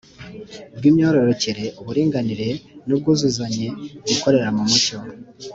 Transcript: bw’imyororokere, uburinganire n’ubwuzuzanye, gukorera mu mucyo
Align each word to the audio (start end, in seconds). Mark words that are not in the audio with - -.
bw’imyororokere, 0.75 1.65
uburinganire 1.79 2.49
n’ubwuzuzanye, 2.87 3.67
gukorera 4.07 4.49
mu 4.55 4.63
mucyo 4.69 4.97